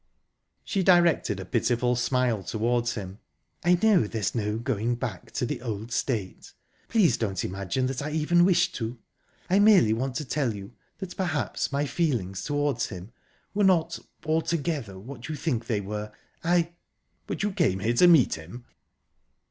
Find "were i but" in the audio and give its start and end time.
15.81-17.43